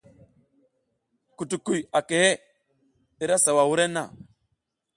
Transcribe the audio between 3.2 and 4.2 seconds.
i ra sawa wurenna.